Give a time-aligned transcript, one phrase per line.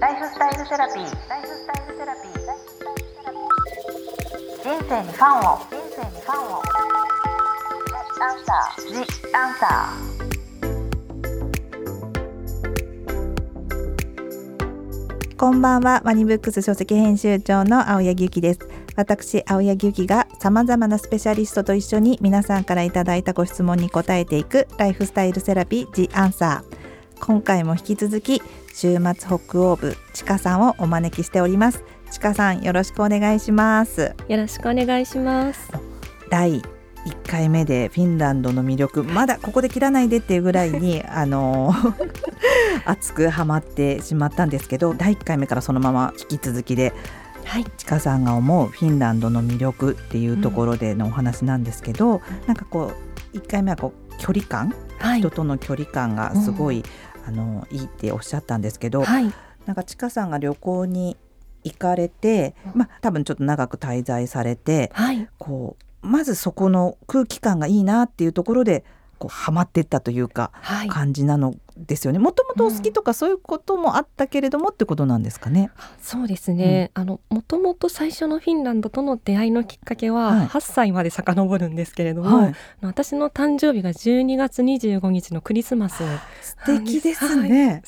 [0.00, 1.28] ライフスタイルセラピー。
[1.28, 2.32] ライフスタイルセラピー。
[4.62, 5.58] 人生にファンを。
[5.58, 6.62] 人生にファンを。
[8.20, 8.86] アンサー。
[8.92, 8.94] ジ
[9.34, 15.36] アンサー。
[15.36, 18.60] こんばんはワニブックス書籍編集長の青柳ゆきです
[18.94, 26.77] 私青柳ゆきがさまざまなスペシャリストと一緒に皆さんからいただいたご質問に答えていくライフスタイルセラピージアンサー
[27.20, 28.42] 今回も引き続き
[28.74, 29.14] 週末
[29.48, 31.84] 北欧部ちかさんをお招きしております。
[32.10, 34.14] ちかさんよろしくお願いします。
[34.28, 35.70] よろしくお願いします。
[36.30, 36.62] 第1
[37.28, 39.02] 回目でフィンランドの魅力。
[39.04, 41.74] まだここで切らないでっていうぐらいに あの
[42.84, 46.94] 熱くハマってしまったんですけど第1回目からそのまま引き続きで
[47.44, 52.92] はい、ちかさんが思うフィンランドの魅力っていうところでのお話なんですけど、うん、なんかこ
[53.32, 56.84] う1回目はこう距離感、はい、人との距離感がすごい、
[57.28, 59.30] あのいいっておっしゃったんですけど、はい、
[59.66, 61.18] なんかちかさんが旅行に
[61.62, 68.84] 行かれて、まあ、多分ちょっと長く滞在されて、はい、こうまずそこの空気感がいいなっていうところで
[69.18, 72.18] こうハマっていったというか、はい、感じなのですよね。
[72.18, 75.70] もともとお好きとかそういうこともあったけれども、うん、ってことなんですかね。
[76.00, 76.90] そうですね。
[76.94, 86.02] うん、あのもともと最初のフィンランドとの出会いのきっかけは、はい、8歳まで遡るんですけれども、はい、私の誕生日が12月25日のクリスマス。
[86.42, 87.66] 素敵ですね。
[87.66, 87.82] はい、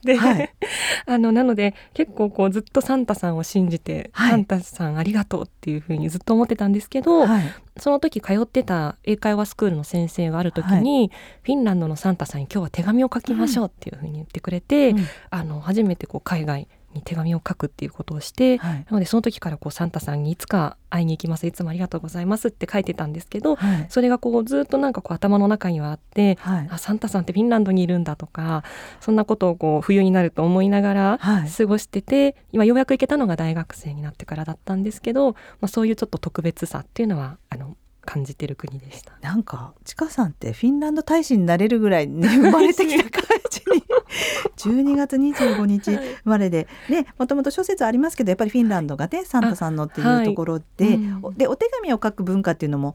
[0.00, 0.54] すね、はい、
[1.06, 7.42] あのなので結構こうずっとサンタさんを信じて、はい、サンタさんありがとうっていうふうにずっと思ってたんですけど、はい、
[7.76, 11.10] その時通ってた英会話スクールの先生がある時に、
[11.42, 28.64] フィンランドのサンタさんに今日は手紙を書きましょうっていうふうに言ってくれて、うん、あの初めてこう海外に手紙を書くっていうことをして、はい、なのでその時からこうサンタさんにいつか会いに行きますいつもありがとうございますって書いてたんですけど、はい、それがこうずっとなんかこう頭の中にはあって、はい、あサンタさんってフィンランドにいるんだとか
[29.00, 31.18] そんなことをこう冬になると思いながら
[31.56, 39.12] 過ごしてて、今ようやく行けたのが大学生になってからだったんですけど、まあ、そういうちょっと特別さっていうのはあの感じてる国でした。
[39.20, 43.82] なんかちかさんってフィンランド大使になれるぐらい、ね、 生まれてきた感じに。
[44.56, 46.68] 12月25日生まれで。
[46.88, 52.94] ねもともと諸説ありますけどやっぱりフィンランドがねサンタさんのっていうところではいうん、でお手紙を書く文化っていうのも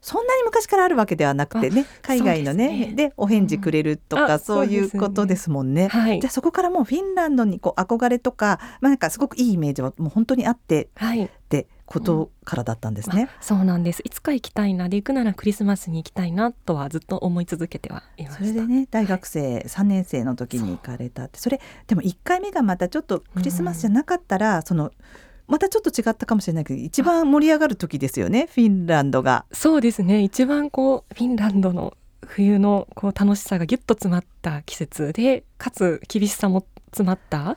[0.00, 5.88] そんなに昔からあるわけではなくてね海外のねで、ね、お返事くれるとか、うん、そういうことですもんね。
[5.88, 14.02] はい、じゃあそこからもうフィンランドにこう憧れとか、まあ、なんかすごくいいイメージはもう本当にあって、はい、でことからだったんですね、うん、そうなんです。
[14.04, 21.38] いつか行きたいなで行くならクリスマスに行きたいなとはずっと思い続けてはいましそれでね大学生3年生の時に行かれたって。
[21.38, 24.92] それでも1回目がまたちょっとクリスマスじゃなかったら、うん、その
[25.46, 29.46] またちょっと違ったかもしれないけど一番盛り上がる時ですよねフィンランドが。
[29.50, 30.22] そうですね。
[30.22, 37.56] 一番こうフィンランドの冬のこう楽しさがぎゅっと詰まった季節でかつ厳しさも詰まった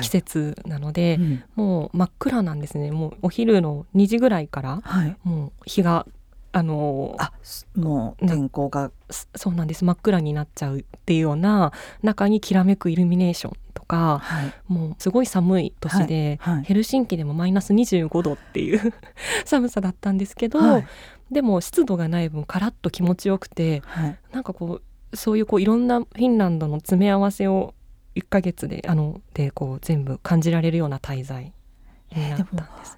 [0.00, 2.90] 季節なので、はいうん、もう真っ暗なんですね。
[2.90, 6.06] もうお昼の2時ぐらいから、はい、もう日が
[6.52, 7.32] あのあ
[7.74, 8.90] もう天候が。
[9.34, 9.84] そうなんです。
[9.84, 11.72] 真っ暗になっちゃうっていうような
[12.02, 16.54] 中にきらめくイルミネーションとか、はい、もうすごい寒い年で、はい。
[16.56, 18.94] はい、ヘルシンキでもマイナス25度っていう
[19.44, 20.82] 寒さだったんですけど、
[21.30, 24.80] でも湿度がない分カラッと気持ちよくて、はい、なんかこ
[25.12, 27.74] うそういうこういろんなフィンランドの詰め合わせを
[28.14, 31.52] 1ヶ月であのでこう全部感じられるような滞在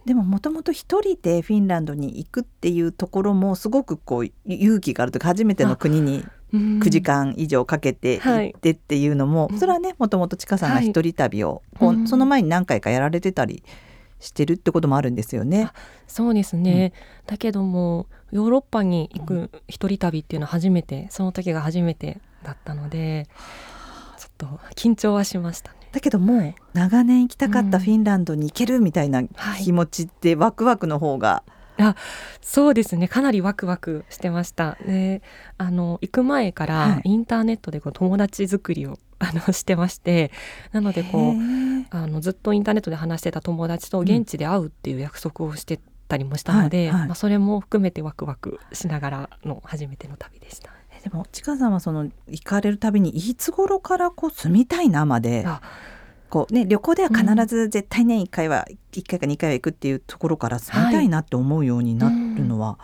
[0.04, 13.62] でももともと一人でフィンランドに行くっていうところもすごくこう勇気があるというか初めての国に9時間以上かけて行ってっていうのも、はい、それはねもともとちかさんが一人旅を、はい、その前に何回かやられてたり
[14.19, 15.70] してるってこともあるんですよね。
[16.08, 16.92] そうですね、
[17.22, 23.28] うん、だけどもヨーロッパに行く一人旅っていうのは初めてその時が初めてだったので。
[24.36, 24.46] と
[24.76, 25.78] 緊張はしましたね。
[25.92, 29.22] だけども長年行きたかったフィンランドに行けるみたいな
[29.62, 31.44] 気持ちってワクワクの方が、
[31.78, 31.96] あ
[32.40, 33.08] そうですね。
[33.08, 34.76] かなりワクワクしてました。
[34.86, 35.22] で
[35.58, 40.30] あの行く前からインターネットでこう友達作りを あのしてまして。
[40.72, 41.34] なのでこう
[41.90, 50.70] あのずっとインターネットで話してた友達と現地で会うっていう約束をしてたりもしたので、うんはいはい、まあ、それも含めてワクワクしながらの初めての旅でした。
[51.04, 55.46] でもちかさんはその行かれるたびにいつ頃からこう住みたいなまで
[56.30, 62.78] こうね旅行では必ず絶対年1回は1回か2回は行くっていうところから住みたいなって思うようになるのは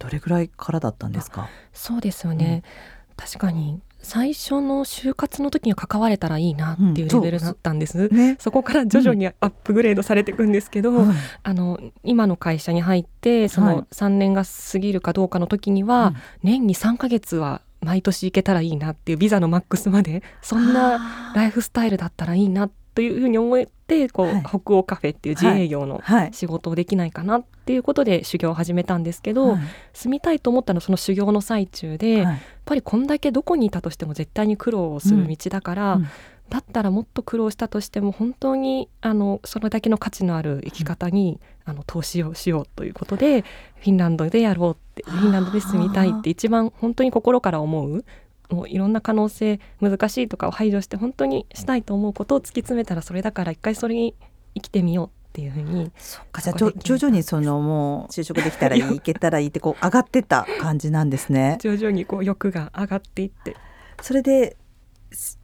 [0.00, 2.64] どれぐらいからだったんですか、そうですよね、
[3.10, 11.12] うん、確かに最初の就活の時に関われたらいいなっていうレベルだったんです、うんそね、そこから徐々にアップグレードされていくんですけど、うん、
[11.42, 16.14] あの今の会社に入ってその3年が過ぎるかどうかの時には、
[16.44, 24.42] 年に3ヶ月は毎年行けたらいいなっていうビザのマックスまでそんなライフスタイルだったらいいなっというふうに思ってこう、はい。
[24.42, 26.32] 北欧カフェっていう自営業のはい。
[26.32, 29.60] 仕事をできないかなっていうことで修行を始めたんですけど、はい。
[29.92, 36.08] 住みたいと思ったのはその修行の最中で、はいぱりこんだけどこにいたとしても絶対に苦労をする道だから、うん。
[36.48, 43.42] だったらもっと苦労したとしても本当にあのそれだけの価値のある生き方に、あの投資をしようということで
[43.80, 48.04] フィンランドでやろうってフィンランドで住みたいって一番本当に心から思う
[48.50, 54.14] もういろんな可能性難しいとかを排除して本当にしたいと思うことを突き詰めたらそれだから一回それに
[54.54, 61.58] 生きてみようっていうふうにそっかじゃあ徐々にそのもう就職できたらいい行けたらいいってこう上がってった感じなんですね。
[61.60, 63.54] 徐々にこう欲が上がっていって
[64.00, 64.56] それで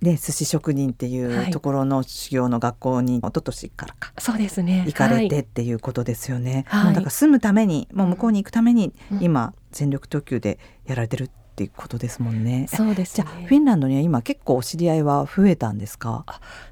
[0.01, 1.49] ね寿司職人っていはい。
[1.49, 4.85] うところの修行の学校に一昨年からかそうですね。
[4.87, 6.65] 行かれてはいっていうことですよね。
[6.69, 6.85] はい。
[6.87, 9.23] もうだから住むためにもう向こうに行くためにうん。
[9.23, 12.67] 今全力投球でやられてるっていうことですもんね。
[12.69, 13.25] そうですね。
[13.27, 16.25] じゃあフィンランドには今結構お知り合いは増えたんですか？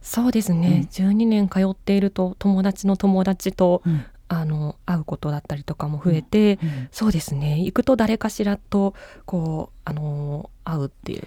[0.02, 4.04] そうですね、12年通っていると友達の友達とうん。
[4.32, 6.88] あの会うことだったりとかも増えて、うん。
[6.92, 7.58] そうですね。
[7.64, 8.94] 行くと誰かしらと
[9.26, 11.26] こうあの会うっていう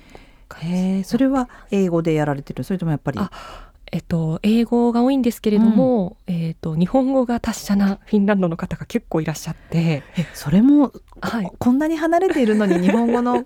[0.60, 2.64] へえそれは英語でやられてる？
[2.64, 3.20] それともやっぱり？
[3.20, 3.30] あ
[3.92, 10.92] えっと、英語が多いんですけれども、えっと、日本語が達者なフィンランドの方が結構いらっしゃって、えそれも、
[11.22, 11.46] はい。
[11.46, 13.46] ここんなに離れているのに日本語の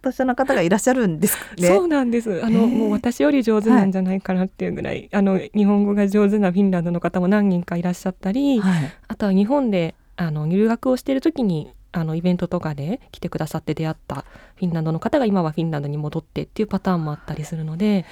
[0.00, 1.66] 達者な方がいらっしゃるんです ね。
[1.66, 2.44] そうなんです。
[2.44, 8.92] あのもう私より上手なんじゃないかなっていうぐらい、あの日本語が上手なフィンランドの方も何人かいらっしゃったり、はい。
[9.08, 14.24] あとは日本であの留学をしている時にあのイベントとかで来てくださって出会った
[14.56, 18.04] フィンランドの方が今はフィンランドに戻ってっていうパターンもあったりするので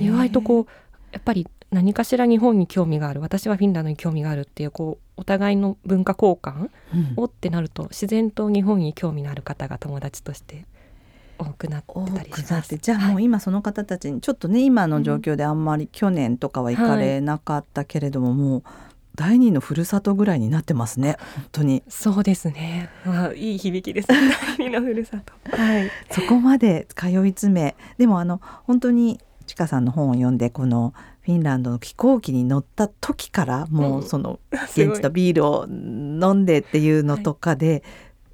[0.00, 0.66] 意外とこう
[1.12, 7.12] やっぱり何かしら日本に興味がある私はフィンランドに興味があるっていうこうお互いの文化交換うん。
[7.16, 10.66] をってなると自然と日本に興味のある方が友達として
[11.38, 12.76] 多くなって多たりします。
[12.76, 18.62] じゃあもう今その方たちにちょっとね今の状況であんまり去年とかは行かれなかったけれども、もう
[19.14, 22.90] 第二のふるさとぐらいになってますね本当にそうですね。
[23.04, 24.08] まあいい響きです。
[24.58, 25.56] 第二のふるさと。
[25.56, 25.90] はい。
[26.10, 34.40] そこまで通い詰めでもあの本当にちかさんの本を読んでこのフィンランドの飛行機に乗った時からもうその
[34.76, 37.82] 現地のビールを飲んでっていうのとかで、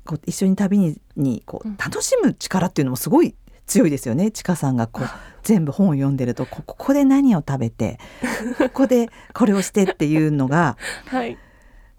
[0.05, 3.35] こう一緒に旅ににこううん楽しむ力っていうのもすごい
[3.71, 4.31] 強いですよね。
[4.31, 5.09] ちかさんがこう
[5.43, 7.99] 全部本を読んでるとこここで何を食べて
[8.59, 10.77] ここでこれをしてっていうのが
[11.07, 11.39] はい。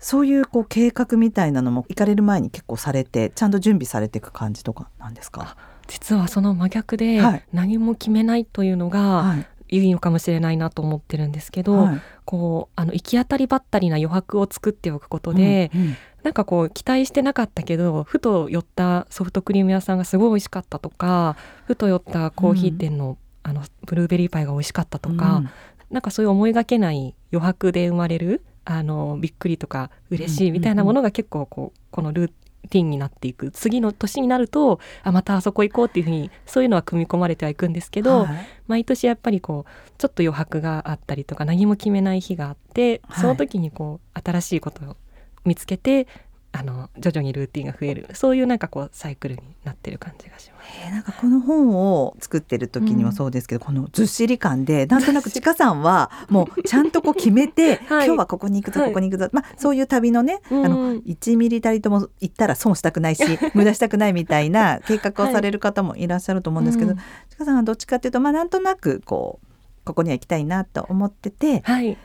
[0.03, 5.55] そういうこう計画みたいなのも行かれる前に結構されてちゃんと準備されていく感じとかなんですか？
[5.87, 12.01] 実はその真逆で、はい何も決めないというのがはいいいのかもしれないなと思ってるんですけど、はい。
[12.25, 15.95] こうあの行き当たりばったりな余白を作っておくことで、うんうん。
[16.23, 21.35] なんかこう期待してなかったけどふと寄ったソフトクリーム屋さんがすごい美味しかったとか
[21.65, 25.49] ふと寄ったコーヒー店の,、あのブルーベリーパイが美味しかったとか、うん。
[25.89, 32.31] なんかそういう思いがけない余白で生まれるあのびっくりとか嬉しいみたいなものが結構こうこのルー
[32.69, 33.51] ティンになっていく。
[33.51, 38.47] 次の年になるとあまたあそこ行こうっていうふうにそういうのは組み込まれてはいくんですけど、はい。
[38.67, 43.21] 毎年やっぱりこうちょっと余白があったりとか何も決めない日があって、はい。
[43.21, 44.97] その時にこう新しいことを
[45.43, 46.07] 見つけて
[46.53, 50.69] あの徐々にルーティンが増えるそういうなんかこうサイクルになってる感じがします。
[50.83, 58.05] えーなんかこの本を作ってる時にもそうですけど、このずっしり感で なんとなくちかさんはもうちゃんとこう決めて、はい。
[58.05, 58.89] 今日はここに行くぞはい。
[58.89, 60.65] ここに行くぞ、まあそういう旅のね、うん。
[60.65, 63.23] あの1ミリたりとも行ったら損したくないし
[63.55, 66.97] 無駄したくないみたいな計画をされる方もいらっしゃると思うんですけど、うん
[67.29, 69.47] ちかさんはどっちかっていうとまあなんとなくこう
[69.85, 71.97] ここには行きたいなと思っててはい。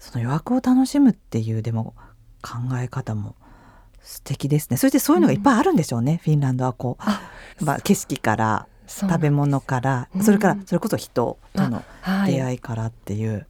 [0.00, 1.94] その余白を楽しむっていうでも
[2.42, 3.36] 考え方も
[4.02, 4.76] 素敵ですね。
[4.76, 7.22] そしてそういうのがいっぱいあるんでしょうね、フィンランドはこあ
[7.60, 10.22] う、まあ、景色から食べ物から、うん。
[10.22, 12.32] それからそれこそ人とのはい。
[12.32, 13.46] 出会いからっていう、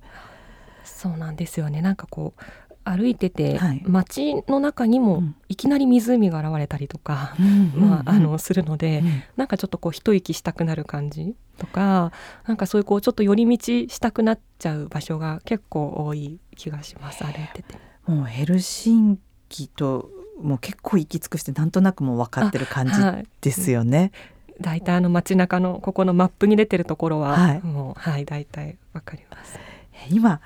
[0.85, 1.83] そうなんですよね。
[1.83, 2.43] なんかこう
[2.85, 3.83] 歩いてて、はい。
[3.87, 5.37] 街の中にもうん。
[5.49, 7.35] いきなり湖が現れたりとか、
[7.75, 9.23] まあ、あのするので、うん。
[9.37, 12.13] なんかちょっとこう一息したくなる感じとか
[12.47, 17.23] なんかそういうこうちょっと寄り道したくなっちゃう場所が結構多い気がします。
[17.25, 17.75] 歩いてて。
[18.07, 19.19] もうヘルシン
[19.49, 20.11] キと
[20.41, 24.13] もう結構行き尽くしてなんとなくもう分かってる感じはい、ですよね。
[24.61, 27.61] 大体あの街中のここのマップに出てるところは、はい。
[27.63, 29.59] もうはい大体わかります。
[30.11, 30.41] 今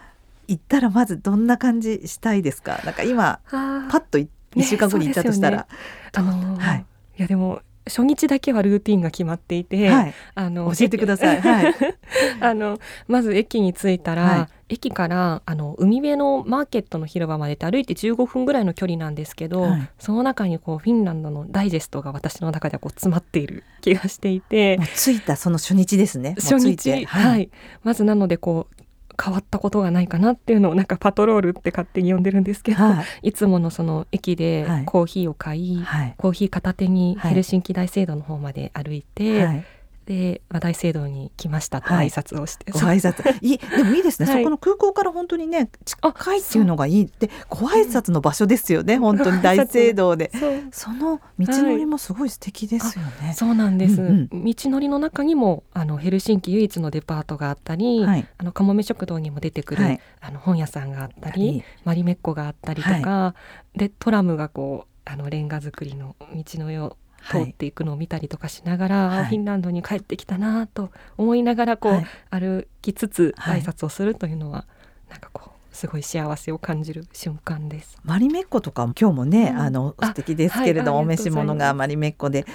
[0.49, 2.81] 行ったらまずどんな感じしたいですか？
[2.85, 3.59] なんか今パ
[3.99, 4.28] ッと1
[4.62, 5.66] 週間後に行ったとしたら、
[6.14, 6.85] あのーはい。
[7.19, 11.40] いやでも初日だけはルーティンが決まっていて、はい、あの教えてください。
[11.40, 11.75] はい、
[12.40, 14.49] あのまず駅に着いたら、はい。
[14.69, 19.88] 駅からあの海辺のマーケットの広場までって歩いて15分ぐらいの距離なんですけど、はい。
[19.99, 24.81] その中にこうフィンランドのダイジェストが私の中ではこう詰まっている気がしていて。
[24.97, 26.35] 着いたその初日ですね。
[26.37, 27.50] 初日、はい。
[27.85, 28.75] まずなのでこう
[29.23, 39.64] 変わったことがないかなっていうのをなんかパトロールって勝手に呼んでるんですけど、はい、いつものその駅でコーヒーを買い、はい、コーヒー片手にヘルシンキ大聖堂の方まで歩いて、はい
[40.06, 41.80] で話題聖堂に来ました。
[41.80, 43.38] と挨拶をして、はい、ご挨拶。
[43.42, 43.58] いい。
[43.58, 47.10] でもいいですね、はい、そこの空港から本当にね近いっていうのがいい。
[47.18, 50.30] でご挨拶の場所ですよね、うん、本当に大聖堂で。
[50.70, 63.34] その道のりもすごい素敵ですよね、はい、そうなんです、うんうん、道のりの中にもあのヘルシンキ唯一のデパートがあったり、はい、あのかもめ食堂にも出てくる、あの本屋さんがあったりマリメッコがあったりとか、
[63.75, 66.96] でトラムがこうあのレンガ造りの道のよ
[67.30, 74.66] 通っていくのを見たりとかしながら、はい、フィンランドに帰ってきたなと思いながらこう、はい、歩きつつ挨拶をするというのは、は
[75.09, 77.99] い、なんかこうすごい幸せを感じる瞬間です。
[78.02, 82.47] マリメッコとか今日もね、うん、あの素敵ですけれども、お召し物がマリメッコで。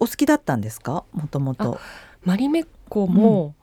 [0.00, 1.04] お好きだったんですか？
[1.12, 1.78] もともと。
[2.24, 3.54] マリメッコも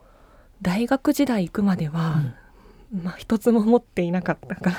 [0.61, 2.21] 大学時代行くまでは、
[2.93, 4.71] うん、まあ一つも持っていなかったか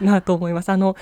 [0.00, 0.68] な と思います。
[0.68, 0.96] あの、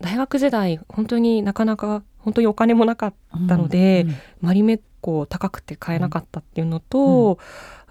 [0.00, 3.14] 大学時代本当になかなか本当にお金もなかっ
[3.48, 7.38] たので、うんうん、マリメッコ高くて買えなかったっていうのと、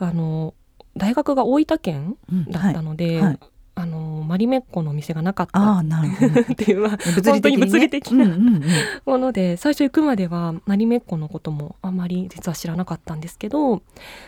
[0.01, 0.53] うん、あの
[0.97, 2.17] 大学が大分県
[2.49, 3.39] だったので、はいはい、
[3.75, 5.79] あのマリメッコのお店がなかった
[6.51, 8.37] っていうは本当に物理的な
[9.05, 13.83] もので最初行くまではマリメッコのこともあまり実は知らなかったんですけど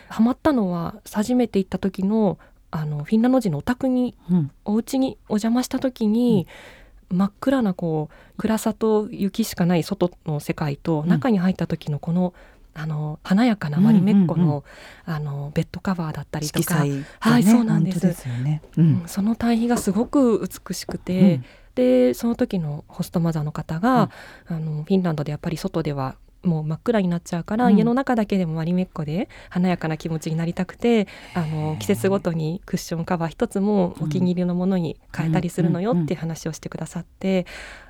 [0.08, 2.38] ハマったのは初めて行った時の
[2.72, 6.77] あのフィンランド人のお宅に、うん、お家にお邪魔した時に、うん
[7.10, 12.34] 真っ暗なこう暗さと雪しかない外の世界と、中に入った時のこの
[12.74, 14.64] あの華やかなマリメッコのうんうんうん、
[15.08, 18.28] あのベッドカバーだったりとか、ね、はいそうなんです。
[18.44, 24.12] ね、うん、その対比がすごく美しくて、うん、でその時のホストマザーの方が、
[24.50, 37.46] うん、あのフィンランドでやっぱり外ではもう真っ暗になっちゃうから、うん、家の中だけでもマリメッコで華やかな気持ちになりたくてあの季節ごとにクッションカバー一つもお気に入りのものに変えたりするのよっていう話をしてくださって、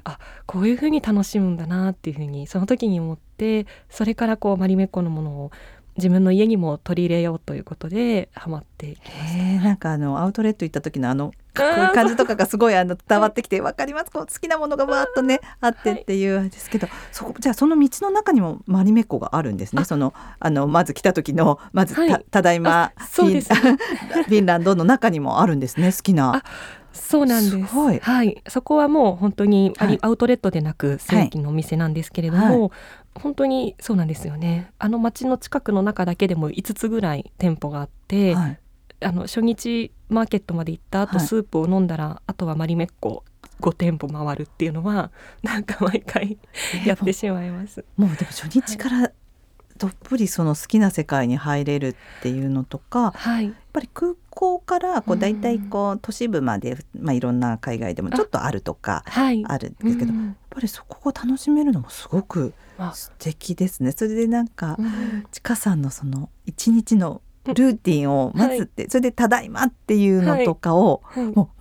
[0.05, 5.51] うん、あこういうふうに楽しむんだなっていうふうにその時に思ってそれからこうマリメッコのものを
[5.97, 9.63] 自分の家にも取り入れようということでハマってきました。
[9.63, 14.11] なんかあのアウトレット行った時のあの感じとかがすごいあの伝わってきてわかります。
[14.11, 19.83] こう好きなものがわーっとねあってっていうですけど、そこじゃあその道の中にもマリメッコがあるんですね。
[19.85, 26.43] そのあのまず来た時のまずたはい、ただいま フィンランドの中にもあるんですね好きな。
[26.93, 27.75] そうなんです。
[28.01, 32.71] はい、そこはもう本当にアウトレットでなく正規のお店なんですけれども、はい、
[33.15, 34.71] 本当にそうなんですよね。
[34.79, 38.59] あの町の近くの中だけでも5つぐらい店舗があって、はい、
[38.99, 43.23] あの初日マーケットまで行った後、スープを飲んだらあとはマリメッコ
[43.61, 45.11] 5店舗回るっていうのは
[45.43, 46.37] なんか毎回
[46.85, 47.83] やってしまいます。
[47.95, 49.11] もうでも初日から
[49.77, 62.53] どっぷりその好きな世界に入れるっていうのとか、はい、やっぱり空港からこう大体こう都市部まで、まあ、いろんな海外でもちょっとあるとかあるんですけど、やっぱりそこを楽しめるのもすごく
[62.93, 63.91] 素敵ですね。
[63.91, 64.77] それでなんか、
[65.31, 67.21] ちかさんのその一日の
[67.53, 71.25] ルーティンを待つって、はい、それで「ただいま」っていうのとかを、はい。
[71.25, 71.57] はい、もう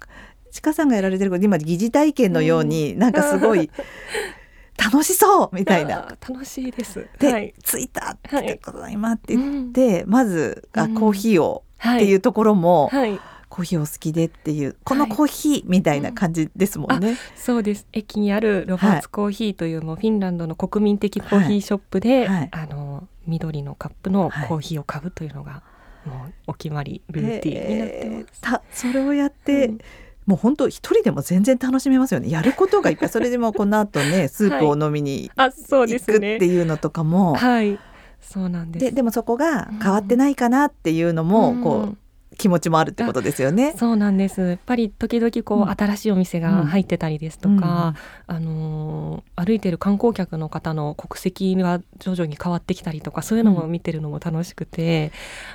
[0.52, 3.70] ちかさんがやられてること今疑似体験のように、うん、なんかすごい
[4.82, 6.16] 楽しそうみたいな。
[6.28, 7.06] 楽しいです。
[7.18, 17.06] で、はい、着いたってただいまって言って、うん、まずあコーヒーをっていうところも、はい、コーヒーを好きでっていうこのコーヒーみたいな感じですもんね。
[17.06, 17.86] はいうん、そうです。
[17.92, 25.62] 駅にあるロバーツコーヒーという、もうフィンランドの国民的コーヒーショップで、あの緑のカップのコーヒーを買うというのが、
[26.06, 28.40] もうお決まりルーティンになってます。
[28.40, 29.78] たそれをやって、うん
[30.26, 32.28] もう本当一人でも全然楽しめますよね。
[32.28, 33.08] やることがいっぱい。
[33.08, 37.36] それでもこの後ね、 スープを飲みに行くっていうのとかも。
[37.36, 37.78] はい、
[38.20, 38.84] そうなんです。
[38.86, 41.96] で、でもそこが変わってないかなっていうのも、こう。
[42.36, 43.74] 気持ちもあるってことですよね。
[43.76, 44.40] そうなんです。
[44.40, 47.94] やっぱり時々こう、うん、新しいお店が入ってたりですとか、
[48.28, 55.12] うん、あの歩いてる観光客の方の国籍が徐々に変わってきたりとか、そういうのも見てるのも楽しくて、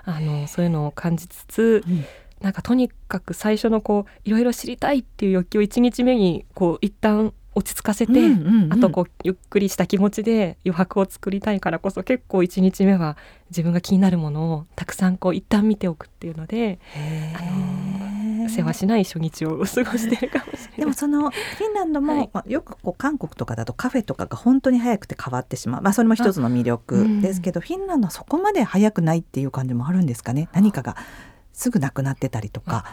[0.07, 1.83] うん、あのそういうのを感じつつ。
[2.41, 13.17] なんかとにかく最初のこういろいろ知りたいっていう欲求を1日目にこう一旦落ち着かせて、うんうんうん、あとこうゆっくりした気持ちで余白を作りたいからこそ結構1日目は
[13.49, 16.79] 自分が気になるものをたくさんこう一旦見ておくっていうので
[17.35, 20.79] あの世話しない初日を過ごしてるかもしれない。
[20.79, 30.49] でもそのフィンランドも、はい、まあ、よくこう韓国とかだとカフェとかが本当に早くて変わってしまう、まあ、それも一つの魅力ですけど、うん、フィンランドはそこまで早くないっていう感じもあるんですかね。
[30.53, 30.95] 何かが
[31.53, 32.85] すぐなくなってたりとか。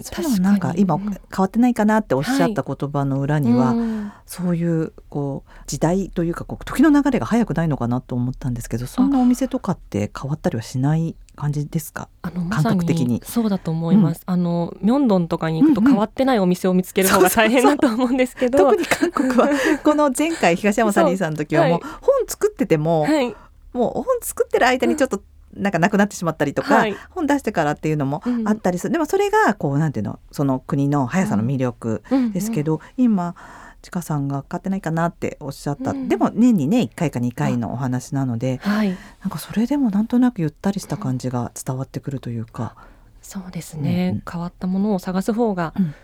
[0.00, 3.52] それもなんか今変わってないかなっておっしゃった言葉の裏に。
[3.52, 8.54] は、はいそういうこう時代というかこう時の流れが早くないのかなと思ったん。
[8.54, 13.22] ですけどそんなお店とかって変わったりはしない感じですかあの感覚的に。
[13.24, 18.58] そうだと思います、うん、あのミョンドンとかに行くと変わってないお店を見つける方が大変だと思うんですけど。
[18.70, 19.48] 特に韓国は
[19.84, 23.36] この前回東山サニーさんの時はもう本作ってても、はい、
[23.72, 25.22] もう本作ってる間にちょっと、
[25.56, 32.80] なんかなくなってしまったりとか、はい、本出してからっていうのもあったりする、うん、でもそれがこうなんていうのその国の速さの魅力ですけど、うん。
[32.80, 33.34] うんうん、今
[33.82, 42.74] ちかさんが買ってないかなっておっしゃった、うん、でも年にね1回か2回のお話なので、はい、なんかそれでもなんとなくゆったりした感じが伝わってくるというか。
[43.22, 45.94] そうですね、うん、変わったものを探す方が、うん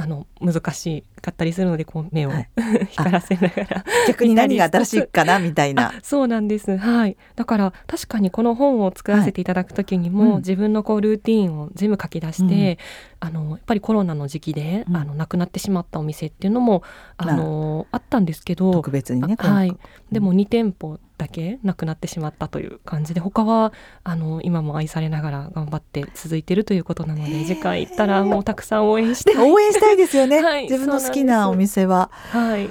[0.00, 2.48] あの難しかったりするのでこう目を、はい、
[2.90, 3.84] 光らせながら。
[4.06, 5.92] 逆に何が新しいかなみたいな。
[6.04, 6.76] そうなんです。
[6.76, 7.16] はい。
[7.34, 12.78] だから確かにこの本を作らせていただく時にも、はいうん、自分のこうルーティンを全部書き出して、
[13.20, 16.84] うん、あのやっぱりコロナの時期で、うん、あの亡くなってしまったお店っていうのも
[17.16, 19.76] あの、あったんですけど特別にねはい。
[20.12, 23.72] でも2店舗だけなくなってしまったという感じで他は
[24.04, 32.10] あの今も愛されながら頑張って続いてるということなので次回行ったらもうたくさん応援して応援したいですよね、 はい、自分の好きなお店は。
[32.12, 32.70] はい、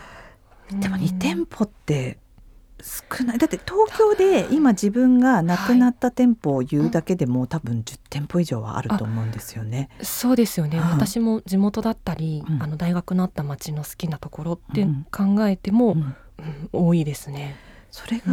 [0.80, 2.18] でも2店舗って
[2.82, 3.38] 少ない。
[3.38, 9.90] だって東京で今自分がなくなった店舗を言うだけでも、はい、多分10店舗以上はあると思うんですよね。
[10.02, 16.16] そうですよね、うん、私も地元だったり、うん、あの大学のあった町の好きなところって考えても、うん、
[16.72, 17.56] 多いですね。
[17.92, 18.26] それが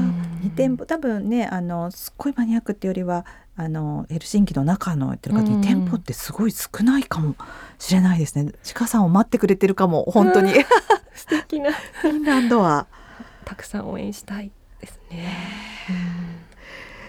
[0.43, 3.25] 2店舗多分ねあのすっごいマニアックっていうよりは
[3.57, 7.37] あのヘルシンキの中のっていうか2店舗ってすごい少ないかも
[7.79, 8.53] しれないですね。
[8.63, 10.53] ちかさんを待ってくれてるかも本当に。
[11.15, 11.73] 素敵な。
[11.73, 12.87] フィンランドは。
[13.45, 15.29] たくさん応援したいですね。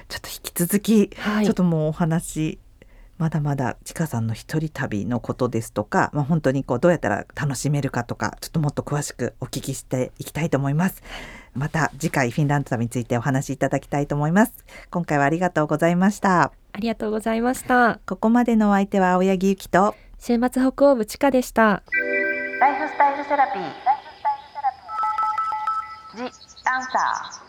[0.08, 2.60] ちょっと引き続き、はい、ちょっともうお話
[3.17, 11.01] まだまだちかさんの一人旅のことですとか、まあ、本当にこうどうやったら楽しめるかとかちょっともっと詳しくお聞きしていきたいと思います。
[11.53, 14.53] また次回フィンランド旅についてお話しいただきたいと思います。
[14.91, 16.51] 今回はありがとうございました。
[16.74, 18.01] ありがとうございました。
[18.05, 21.84] ここまでのお相手は青柳ゆきと週末北欧部ちかでした。
[22.60, 23.62] ライフスタイルセラピー。
[23.62, 23.79] ライフ
[24.12, 24.60] スタイルセ
[26.18, 26.31] ラピー。
[26.31, 27.45] ジ・アンサー。